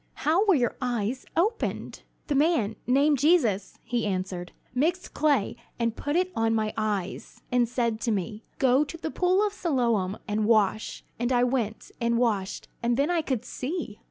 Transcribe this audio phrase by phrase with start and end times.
[0.25, 6.15] "How were your eyes opened?" "The man, named Jesus," he answered, "mixed clay, and put
[6.15, 10.45] it on my eyes, and said to me, 'Go to the pool of Siloam and
[10.45, 13.99] wash,' and I went and washed, and then I could see."